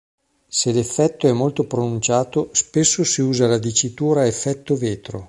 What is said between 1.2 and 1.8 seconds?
è molto